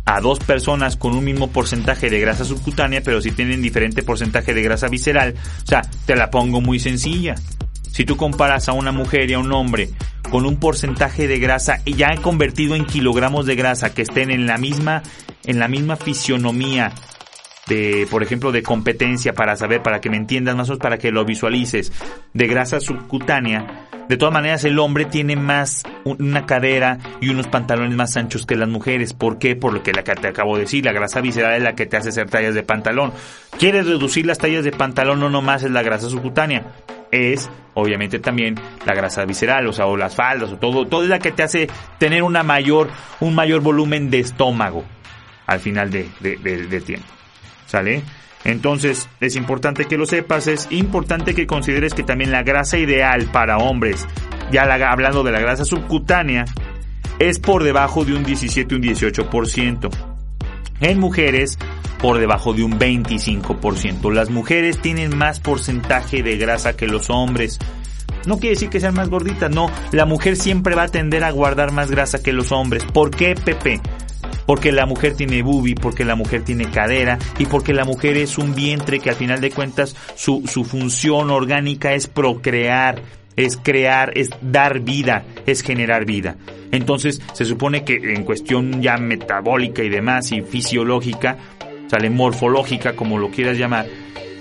[0.06, 4.54] a dos personas con un mismo porcentaje de grasa subcutánea, pero si tienen diferente porcentaje
[4.54, 7.34] de grasa visceral, o sea, te la pongo muy sencilla.
[7.90, 9.90] Si tú comparas a una mujer y a un hombre
[10.28, 14.58] con un porcentaje de grasa ya convertido en kilogramos de grasa que estén en la
[14.58, 15.02] misma
[15.44, 16.92] en la misma fisionomía
[17.66, 20.98] de, por ejemplo, de competencia para saber, para que me entiendas más o menos, para
[20.98, 21.92] que lo visualices,
[22.32, 27.96] de grasa subcutánea, de todas maneras el hombre tiene más una cadera y unos pantalones
[27.96, 29.12] más anchos que las mujeres.
[29.12, 29.56] ¿Por qué?
[29.56, 31.86] Por lo que la que te acabo de decir, la grasa visceral es la que
[31.86, 33.12] te hace hacer tallas de pantalón.
[33.58, 35.18] ¿Quieres reducir las tallas de pantalón?
[35.18, 36.62] No nomás es la grasa subcutánea
[37.16, 38.54] es obviamente también
[38.86, 41.42] la grasa visceral, o sea, o las faldas, o todo, todo es la que te
[41.42, 42.88] hace tener una mayor,
[43.20, 44.82] un mayor volumen de estómago
[45.46, 47.06] al final de, de, tiempo.
[47.66, 48.02] ¿Sale?
[48.44, 53.26] Entonces, es importante que lo sepas, es importante que consideres que también la grasa ideal
[53.30, 54.06] para hombres,
[54.50, 56.46] ya hablando de la grasa subcutánea,
[57.18, 60.15] es por debajo de un 17 un 18%.
[60.80, 61.58] En mujeres
[62.00, 64.12] por debajo de un 25%.
[64.12, 67.58] Las mujeres tienen más porcentaje de grasa que los hombres.
[68.26, 69.70] No quiere decir que sean más gorditas, no.
[69.92, 72.84] La mujer siempre va a tender a guardar más grasa que los hombres.
[72.84, 73.80] ¿Por qué, Pepe?
[74.46, 78.38] Porque la mujer tiene bubi, porque la mujer tiene cadera y porque la mujer es
[78.38, 83.02] un vientre que al final de cuentas su, su función orgánica es procrear,
[83.36, 86.36] es crear, es dar vida, es generar vida.
[86.76, 91.38] Entonces se supone que en cuestión ya metabólica y demás y fisiológica,
[91.88, 93.86] sale morfológica, como lo quieras llamar,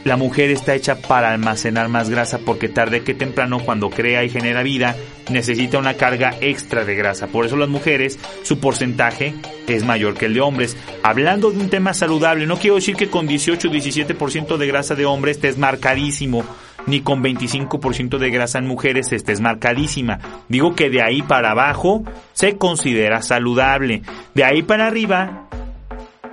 [0.05, 4.29] la mujer está hecha para almacenar más grasa porque tarde que temprano cuando crea y
[4.29, 4.95] genera vida
[5.31, 7.25] necesita una carga extra de grasa.
[7.25, 9.33] Por eso las mujeres su porcentaje
[9.67, 10.77] es mayor que el de hombres.
[11.01, 15.05] Hablando de un tema saludable, no quiero decir que con 18 17% de grasa de
[15.05, 16.45] hombres estés marcadísimo,
[16.87, 20.19] ni con 25% de grasa en mujeres estés marcadísima.
[20.49, 24.01] Digo que de ahí para abajo se considera saludable.
[24.33, 25.47] De ahí para arriba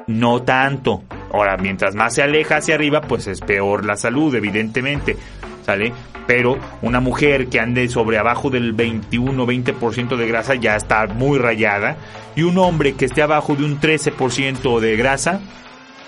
[0.07, 1.03] no tanto.
[1.33, 5.17] Ahora, mientras más se aleja hacia arriba, pues es peor la salud, evidentemente.
[5.65, 5.93] ¿Sale?
[6.27, 11.97] Pero una mujer que ande sobre abajo del 21-20% de grasa ya está muy rayada.
[12.37, 15.41] Y un hombre que esté abajo de un 13% de grasa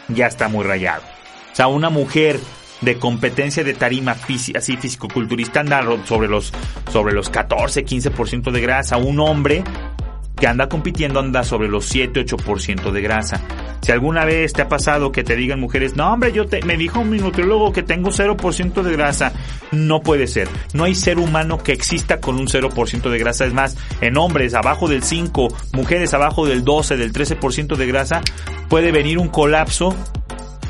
[0.08, 1.02] ya está muy rayado.
[1.52, 2.40] O sea, una mujer
[2.80, 4.16] de competencia de tarima
[4.56, 6.52] así físico-culturista anda sobre los,
[6.90, 8.96] sobre los 14-15% de grasa.
[8.96, 9.64] Un hombre
[10.36, 13.40] que anda compitiendo anda sobre los 7-8% de grasa.
[13.80, 16.76] Si alguna vez te ha pasado que te digan mujeres, no hombre, yo te, me
[16.76, 19.32] dijo un nutriólogo que tengo 0% de grasa,
[19.72, 20.48] no puede ser.
[20.72, 23.44] No hay ser humano que exista con un 0% de grasa.
[23.44, 28.22] Es más, en hombres abajo del 5, mujeres abajo del 12, del 13% de grasa,
[28.68, 29.94] puede venir un colapso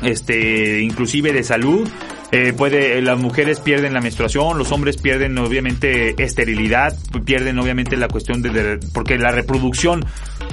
[0.05, 1.87] este inclusive de salud
[2.31, 8.07] eh, puede, las mujeres pierden la menstruación, los hombres pierden obviamente esterilidad, pierden obviamente la
[8.07, 10.05] cuestión de, porque la reproducción,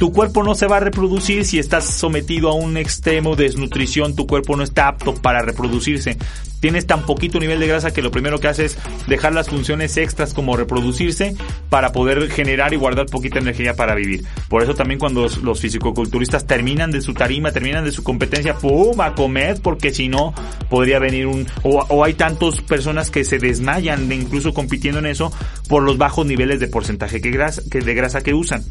[0.02, 4.16] tu cuerpo no se va a reproducir si estás sometido a un extremo de desnutrición,
[4.16, 6.18] tu cuerpo no está apto para reproducirse
[6.62, 9.96] tienes tan poquito nivel de grasa que lo primero que haces es dejar las funciones
[9.96, 11.34] extras como reproducirse
[11.68, 14.24] para poder generar y guardar poquita energía para vivir.
[14.48, 19.00] Por eso también cuando los fisicoculturistas terminan de su tarima, terminan de su competencia, ¡pum!
[19.00, 20.34] a comer porque si no
[20.70, 21.48] podría venir un...
[21.64, 25.32] O, hay tantas personas que se desmayan de incluso compitiendo en eso
[25.68, 28.62] por los bajos niveles de porcentaje que de grasa que usan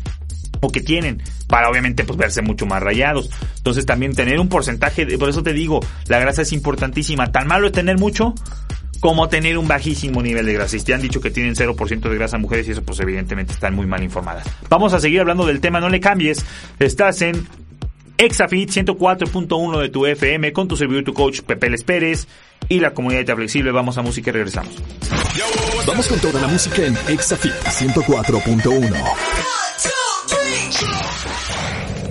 [0.61, 3.29] o que tienen para obviamente pues verse mucho más rayados.
[3.57, 7.31] Entonces también tener un porcentaje, de, por eso te digo, la grasa es importantísima.
[7.31, 8.33] Tan malo es tener mucho
[9.01, 10.77] como tener un bajísimo nivel de grasa.
[10.77, 13.75] Y te han dicho que tienen 0% de grasa mujeres y eso pues evidentemente están
[13.75, 14.47] muy mal informadas.
[14.69, 16.45] Vamos a seguir hablando del tema, no le cambies.
[16.79, 17.47] Estás en
[18.17, 22.27] Exafit 104.1 de tu FM con tu servidor tu coach Pepe Les Pérez
[22.69, 23.71] y la comunidad de Flexible.
[23.71, 24.75] Vamos a música y regresamos.
[25.87, 29.60] Vamos con toda la música en Exafit 104.1.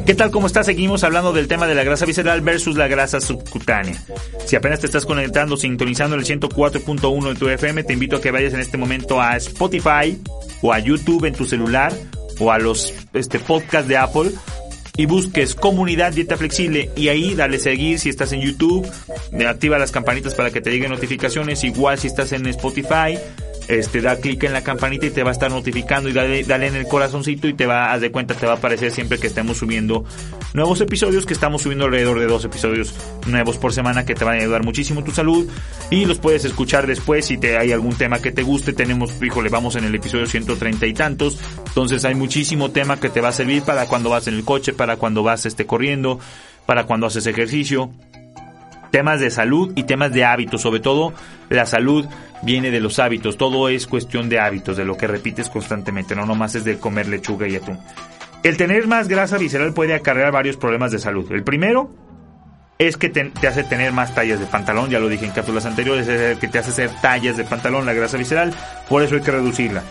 [0.07, 0.31] ¿Qué tal?
[0.31, 0.67] ¿Cómo estás?
[0.67, 4.03] Seguimos hablando del tema de la grasa visceral versus la grasa subcutánea.
[4.47, 8.31] Si apenas te estás conectando, sintonizando el 104.1 de tu FM, te invito a que
[8.31, 10.21] vayas en este momento a Spotify
[10.63, 11.93] o a YouTube en tu celular
[12.39, 14.31] o a los este, podcasts de Apple
[15.01, 16.91] y busques comunidad dieta flexible.
[16.95, 18.87] Y ahí dale seguir si estás en YouTube,
[19.49, 23.17] activa las campanitas para que te lleguen notificaciones, igual si estás en Spotify
[23.71, 26.09] este, da clic en la campanita y te va a estar notificando.
[26.09, 28.57] Y dale, dale en el corazoncito y te va, a de cuenta, te va a
[28.57, 30.05] aparecer siempre que estemos subiendo
[30.55, 32.93] nuevos episodios, que estamos subiendo alrededor de dos episodios
[33.27, 35.49] nuevos por semana que te van a ayudar muchísimo tu salud.
[35.91, 38.73] Y los puedes escuchar después si te hay algún tema que te guste.
[38.73, 43.21] Tenemos, híjole, vamos en el episodio 130 y tantos, entonces hay muchísimo tema que te
[43.21, 46.21] va a servir para cuando vas en el coche, para cuando vas este, corriendo,
[46.67, 47.91] para cuando haces ejercicio
[48.91, 51.13] temas de salud y temas de hábitos, sobre todo
[51.49, 52.07] la salud
[52.43, 56.27] viene de los hábitos, todo es cuestión de hábitos, de lo que repites constantemente, no
[56.27, 57.79] nomás es de comer lechuga y atún.
[58.43, 61.31] El tener más grasa visceral puede acarrear varios problemas de salud.
[61.31, 61.91] El primero
[62.79, 66.09] es que te, hace tener más tallas de pantalón, ya lo dije en cápsulas anteriores,
[66.09, 68.55] es que te hace hacer tallas de pantalón la grasa visceral,
[68.89, 69.83] por eso hay que reducirla.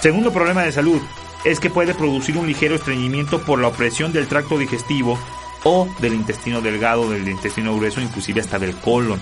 [0.00, 1.02] Segundo problema de salud
[1.44, 5.18] es que puede producir un ligero estreñimiento por la opresión del tracto digestivo
[5.64, 9.20] o del intestino delgado, del intestino grueso, inclusive hasta del colon.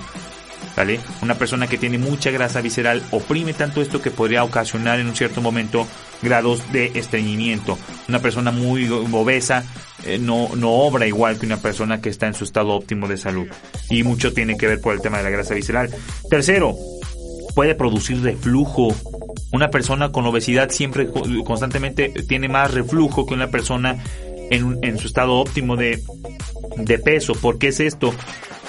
[0.76, 1.00] ¿Vale?
[1.22, 5.16] Una persona que tiene mucha grasa visceral oprime tanto esto que podría ocasionar en un
[5.16, 5.88] cierto momento
[6.22, 7.76] grados de estreñimiento.
[8.08, 9.64] Una persona muy obesa
[10.04, 13.16] eh, no, no obra igual que una persona que está en su estado óptimo de
[13.16, 13.48] salud.
[13.90, 15.90] Y mucho tiene que ver por el tema de la grasa visceral.
[16.30, 16.76] Tercero,
[17.54, 18.94] puede producir reflujo.
[19.50, 21.08] Una persona con obesidad siempre
[21.44, 23.96] constantemente tiene más reflujo que una persona
[24.50, 26.02] en, en su estado óptimo de,
[26.76, 27.34] de peso.
[27.34, 28.14] ¿Por qué es esto?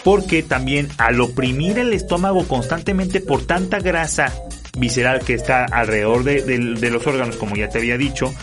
[0.04, 4.34] Porque también al oprimir el estómago constantemente por tanta grasa
[4.78, 8.34] visceral que está alrededor de, de, los órganos, como ya te había dicho,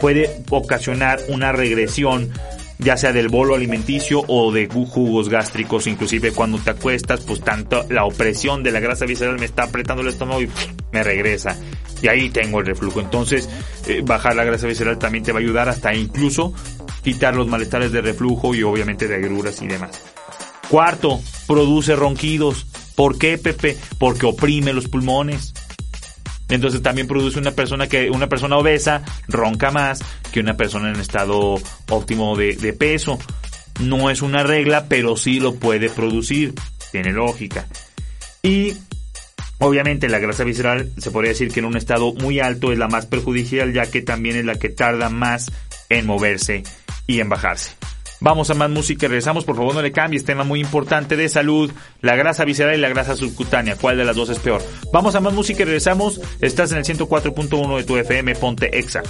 [0.00, 2.32] puede ocasionar una regresión
[2.78, 7.84] ya sea del bolo alimenticio o de jugos gástricos, inclusive cuando te acuestas, pues tanto
[7.88, 10.50] la opresión de la grasa visceral me está apretando el estómago y
[10.92, 11.56] me regresa.
[12.02, 13.00] Y ahí tengo el reflujo.
[13.00, 13.48] Entonces,
[13.86, 16.52] eh, bajar la grasa visceral también te va a ayudar hasta incluso
[17.02, 20.02] quitar los malestares de reflujo y obviamente de agruras y demás.
[20.68, 22.66] Cuarto, produce ronquidos.
[22.94, 23.76] ¿Por qué, Pepe?
[23.98, 25.54] Porque oprime los pulmones.
[26.48, 30.00] Entonces también produce una persona que, una persona obesa ronca más
[30.32, 31.56] que una persona en estado
[31.88, 33.18] óptimo de, de peso.
[33.80, 36.54] No es una regla, pero sí lo puede producir.
[36.92, 37.66] Tiene lógica.
[38.42, 38.74] Y
[39.58, 42.88] Obviamente la grasa visceral se podría decir que en un estado muy alto es la
[42.88, 45.50] más perjudicial ya que también es la que tarda más
[45.88, 46.64] en moverse
[47.06, 47.70] y en bajarse.
[48.24, 51.28] Vamos a más música y regresamos, por favor no le cambies, tema muy importante de
[51.28, 54.62] salud, la grasa visceral y la grasa subcutánea, ¿cuál de las dos es peor?
[54.90, 59.02] Vamos a más música y regresamos, estás en el 104.1 de tu FM, ponte Exa.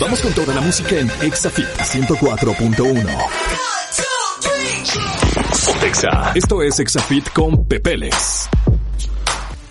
[0.00, 3.06] Vamos con toda la música en ExaFit 104.1.
[5.86, 6.32] Exa.
[6.34, 8.48] Esto es ExaFit con Pepeles.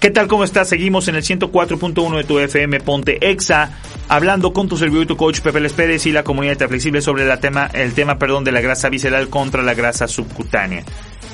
[0.02, 0.28] ¿Qué tal?
[0.28, 0.68] ¿Cómo estás?
[0.68, 5.18] Seguimos en el 104.1 de tu FM Ponte Exa, hablando con tu servidor y tu
[5.18, 8.44] coach Pepe Les Pérez y la comunidad de Flexible sobre la tema, el tema perdón,
[8.44, 10.84] de la grasa visceral contra la grasa subcutánea.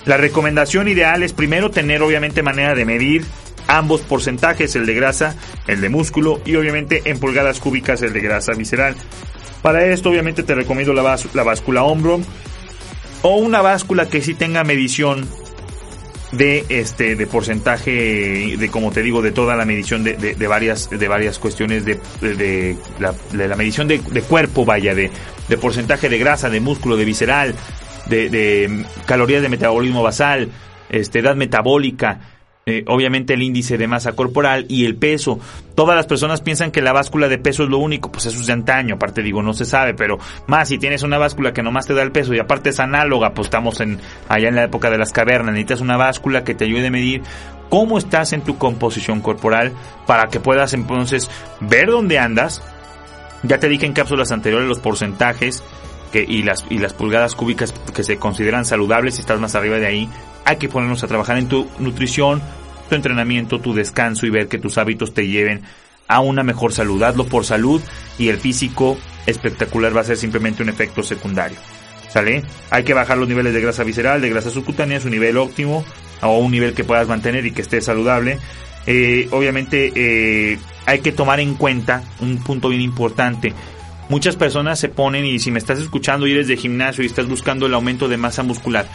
[0.06, 3.26] La recomendación ideal es primero tener obviamente manera de medir
[3.68, 5.36] ambos porcentajes, el de grasa,
[5.68, 8.96] el de músculo y obviamente en pulgadas cúbicas el de grasa visceral.
[9.62, 12.22] Para esto obviamente te recomiendo la, la báscula hombro
[13.22, 15.28] o una báscula que sí tenga medición
[16.32, 20.90] de este de porcentaje de como te digo de toda la medición de, de, varias
[20.90, 25.10] de varias cuestiones de, de la, la, medición de, cuerpo vaya de,
[25.48, 27.56] de porcentaje de grasa de músculo de visceral
[28.08, 30.50] de, de calorías de metabolismo basal
[30.90, 32.20] este edad metabólica
[32.70, 35.40] eh, obviamente el índice de masa corporal y el peso.
[35.74, 38.46] Todas las personas piensan que la báscula de peso es lo único, pues eso es
[38.46, 41.88] de antaño, aparte digo, no se sabe, pero más si tienes una báscula que nomás
[41.88, 44.90] te da el peso y aparte es análoga, pues estamos en allá en la época
[44.90, 47.22] de las cavernas, necesitas una báscula que te ayude a medir
[47.70, 49.72] cómo estás en tu composición corporal
[50.06, 52.62] para que puedas entonces ver dónde andas.
[53.44, 55.64] Ya te dije en cápsulas anteriores los porcentajes
[56.12, 59.78] que, y, las, y las pulgadas cúbicas que se consideran saludables si estás más arriba
[59.78, 60.10] de ahí
[60.48, 62.42] hay que ponernos a trabajar en tu nutrición,
[62.88, 65.62] tu entrenamiento, tu descanso y ver que tus hábitos te lleven
[66.08, 67.04] a una mejor salud.
[67.04, 67.82] Hazlo por salud
[68.18, 71.58] y el físico espectacular va a ser simplemente un efecto secundario.
[72.08, 72.44] ¿Sale?
[72.70, 75.84] Hay que bajar los niveles de grasa visceral, de grasa subcutánea, su nivel óptimo
[76.22, 78.40] o un nivel que puedas mantener y que esté saludable.
[78.86, 83.54] Eh, obviamente eh, hay que tomar en cuenta un punto bien importante.
[84.10, 87.28] Muchas personas se ponen y si me estás escuchando y eres de gimnasio y estás
[87.28, 88.88] buscando el aumento de masa muscular,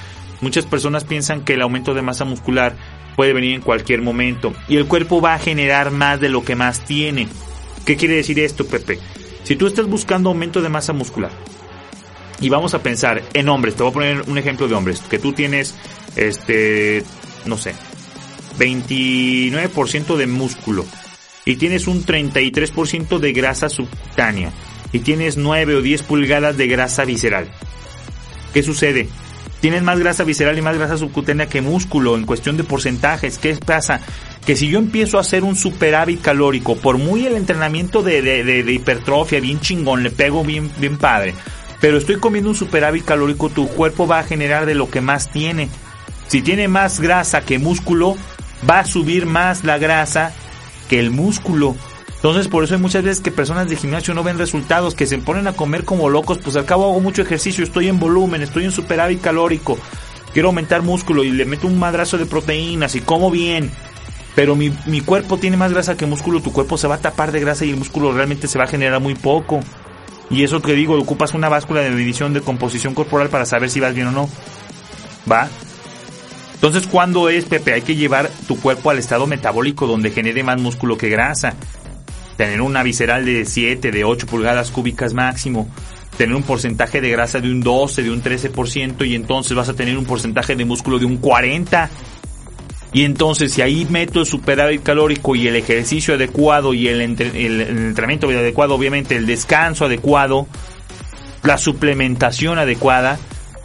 [0.43, 2.75] Muchas personas piensan que el aumento de masa muscular
[3.15, 6.57] puede venir en cualquier momento y el cuerpo va a generar más de lo que
[6.57, 7.29] más tiene.
[7.87, 8.99] ¿Qué quiere decir esto, Pepe?
[9.45, 11.31] Si tú estás buscando aumento de masa muscular
[12.41, 15.21] y vamos a pensar en hombres, te voy a poner un ejemplo de hombres, que
[15.21, 15.77] tú tienes,
[16.17, 17.05] este,
[17.47, 17.75] no sé,
[18.59, 20.85] 29% de músculo
[21.45, 24.53] y tienes un 33% de grasa subcutánea
[24.93, 27.51] y tienes 9 o 10 pulgadas de grasa visceral.
[28.53, 29.09] ¿Qué sucede?
[29.63, 33.39] tienes más grasa visceral y más grasa subcutánea que músculo en cuestión de porcentajes.
[33.39, 34.01] ¿Qué pasa?
[34.45, 38.43] Que si yo empiezo a hacer un superávit calórico, por muy el entrenamiento de, de,
[38.43, 41.33] de, hipertrofia, bien chingón, le pego bien, bien padre,
[41.81, 45.31] pero estoy comiendo un superávit calórico, tu cuerpo va a generar de lo que más
[45.31, 45.69] tiene.
[46.27, 48.17] Si tiene más grasa que músculo,
[48.69, 50.35] va a subir más la grasa
[50.89, 51.77] que el músculo.
[52.23, 55.19] Entonces, por eso hay muchas veces que personas de gimnasio no ven resultados, que se
[55.19, 58.65] ponen a comer como locos, pues al cabo hago mucho ejercicio, estoy en volumen, estoy
[58.65, 59.77] en superávit calórico,
[60.33, 63.73] quiero aumentar músculo y le meto un madrazo de proteínas y como bien,
[64.37, 67.33] pero mi, mi cuerpo tiene más grasa que músculo, tu cuerpo se va a tapar
[67.33, 69.59] de grasa y el músculo realmente se va a generar muy poco.
[70.31, 73.81] Y eso que digo, ocupas una báscula de medición de composición corporal para saber si
[73.81, 74.29] vas bien o no.
[75.31, 75.49] ¿Va?
[76.55, 77.73] Entonces, ¿cuándo es, Pepe?
[77.73, 81.55] Hay que llevar tu cuerpo al estado metabólico donde genere más músculo que grasa
[82.37, 85.69] tener una visceral de 7, de 8 pulgadas cúbicas máximo,
[86.17, 89.75] tener un porcentaje de grasa de un 12, de un 13% y entonces vas a
[89.75, 91.91] tener un porcentaje de músculo de un 40.
[92.93, 97.61] Y entonces si ahí meto el superávit calórico y el ejercicio adecuado y el, el
[97.61, 100.47] entrenamiento adecuado, obviamente el descanso adecuado,
[101.43, 103.19] la suplementación adecuada,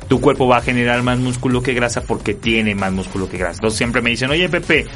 [0.08, 3.56] tu cuerpo va a generar más músculo que grasa porque tiene más músculo que grasa.
[3.56, 4.88] Entonces siempre me dicen, oye Pepe,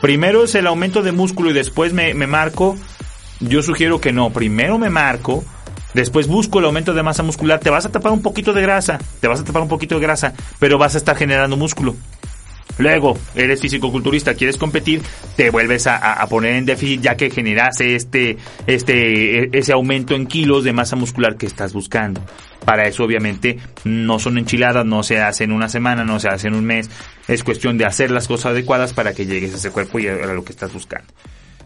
[0.00, 2.78] primero es el aumento de músculo y después me marco
[3.40, 4.30] yo sugiero que no.
[4.30, 5.44] Primero me marco,
[5.92, 7.60] después busco el aumento de masa muscular.
[7.60, 10.02] Te vas a tapar un poquito de grasa, te vas a tapar un poquito de
[10.02, 11.94] grasa, pero vas a estar generando músculo.
[12.76, 15.00] Luego, eres fisicoculturista, quieres competir,
[15.36, 20.64] te vuelves a, poner en déficit ya que generaste este, este, ese aumento en kilos
[20.64, 22.20] de masa muscular que estás buscando.
[22.64, 26.64] Para eso, obviamente, no son enchiladas, no se hacen una semana, no se hacen un
[26.64, 26.90] mes.
[27.28, 30.26] Es cuestión de hacer las cosas adecuadas para que llegues a ese cuerpo y a
[30.26, 31.06] lo que estás buscando.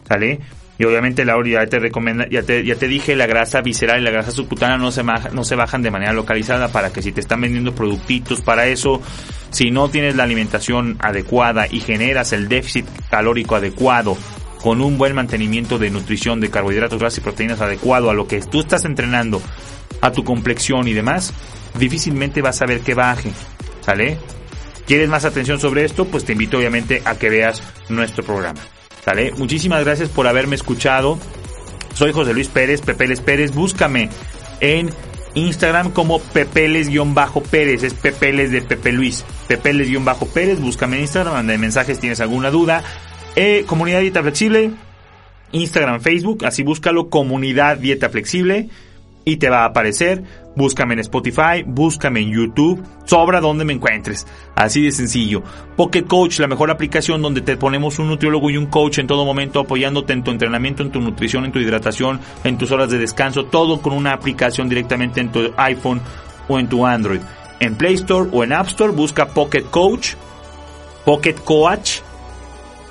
[0.07, 0.39] ¿Sale?
[0.79, 4.03] Y obviamente, Laura, ya te recomienda, ya te, ya te dije, la grasa visceral y
[4.05, 7.19] la grasa subcutánea no se, no se bajan de manera localizada para que si te
[7.19, 9.01] están vendiendo productitos para eso,
[9.49, 14.17] si no tienes la alimentación adecuada y generas el déficit calórico adecuado
[14.61, 18.39] con un buen mantenimiento de nutrición de carbohidratos, grasas y proteínas adecuado a lo que
[18.39, 19.41] tú estás entrenando,
[19.99, 21.33] a tu complexión y demás,
[21.77, 23.31] difícilmente vas a ver que baje.
[23.81, 24.17] ¿Sale?
[24.87, 26.05] ¿Quieres más atención sobre esto?
[26.05, 28.61] Pues te invito obviamente a que veas nuestro programa.
[29.37, 31.17] Muchísimas gracias por haberme escuchado.
[31.93, 33.53] Soy José Luis Pérez, Pepeles Pérez.
[33.53, 34.09] Búscame
[34.59, 34.89] en
[35.33, 37.83] Instagram como Pepeles-Pérez.
[37.83, 39.25] Es Pepeles de Pepe Luis.
[39.47, 40.59] Pepeles-Pérez.
[40.59, 42.83] Búscame en Instagram, manda mensajes, tienes alguna duda.
[43.35, 44.71] Eh, comunidad Dieta Flexible.
[45.51, 46.45] Instagram, Facebook.
[46.45, 48.69] Así búscalo, Comunidad Dieta Flexible.
[49.29, 50.23] Y te va a aparecer
[50.59, 54.27] búscame en Spotify, búscame en YouTube, sobra donde me encuentres.
[54.55, 55.41] Así de sencillo.
[55.77, 59.23] Pocket Coach, la mejor aplicación donde te ponemos un nutriólogo y un coach en todo
[59.23, 62.97] momento apoyándote en tu entrenamiento, en tu nutrición, en tu hidratación, en tus horas de
[62.97, 66.01] descanso, todo con una aplicación directamente en tu iPhone
[66.49, 67.21] o en tu Android.
[67.61, 70.15] En Play Store o en App Store busca Pocket Coach,
[71.05, 71.99] Pocket Coach,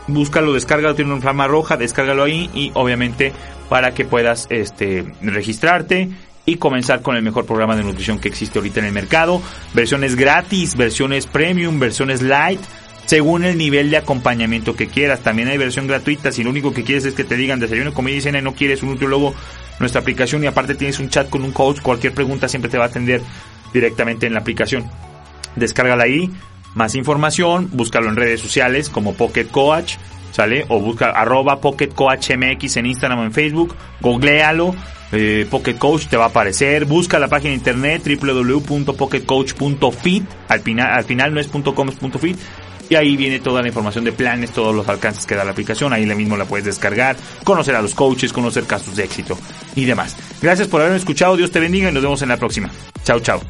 [0.06, 3.34] búscalo, descárgalo, tiene una flama roja, descárgalo ahí y obviamente
[3.68, 6.08] para que puedas este, registrarte
[6.48, 9.42] y comenzar con el mejor programa de nutrición que existe ahorita en el mercado.
[9.74, 12.60] Versiones gratis, versiones premium, versiones light,
[13.04, 15.20] según el nivel de acompañamiento que quieras.
[15.20, 16.32] También hay versión gratuita.
[16.32, 18.82] Si lo único que quieres es que te digan desayuno, comida y cena no quieres
[18.82, 19.34] un nutriólogo,
[19.78, 22.84] nuestra aplicación y aparte tienes un chat con un coach, cualquier pregunta siempre te va
[22.84, 23.20] a atender
[23.74, 24.90] directamente en la aplicación.
[25.54, 26.30] Descárgala ahí.
[26.74, 29.96] Más información, búscalo en redes sociales como Pocket Coach,
[30.30, 30.64] ¿sale?
[30.68, 31.90] O busca arroba Pocket
[32.28, 34.74] en Instagram o en Facebook, googlealo
[35.12, 36.84] eh, Pocket Coach te va a aparecer.
[36.84, 40.24] Busca la página de internet www.pocketcoach.fit.
[40.48, 42.38] Al final, al final no es .com, es .fit.
[42.90, 45.92] Y ahí viene toda la información de planes, todos los alcances que da la aplicación.
[45.92, 49.38] Ahí la mismo la puedes descargar, conocer a los coaches, conocer casos de éxito
[49.74, 50.16] y demás.
[50.40, 51.36] Gracias por haberme escuchado.
[51.36, 52.70] Dios te bendiga y nos vemos en la próxima.
[53.04, 53.42] Chao, chao.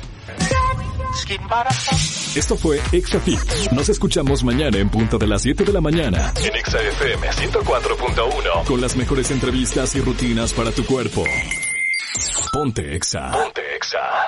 [2.35, 3.72] Esto fue ExaFit.
[3.72, 8.81] Nos escuchamos mañana en punto de las 7 de la mañana en ExaFM 104.1 con
[8.81, 11.24] las mejores entrevistas y rutinas para tu cuerpo.
[12.53, 13.31] Ponte Exa.
[13.31, 14.28] Ponte Exa.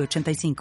[0.00, 0.54] 85